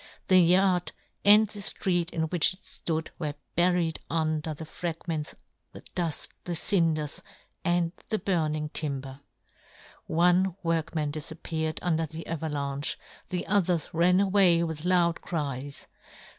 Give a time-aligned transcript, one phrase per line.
[0.29, 0.63] The 86 yohn Gutenberg.
[0.63, 0.91] yard,
[1.25, 5.35] and the ftreet in which it flood were buried under the fragments,
[5.73, 7.21] the duft, the cinders,
[7.63, 9.19] and the burning timber.
[10.07, 12.97] One workman difappeared under the avalanche,
[13.29, 15.85] the others ran away with loud cries.